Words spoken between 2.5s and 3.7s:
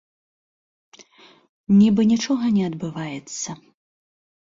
не адбываецца.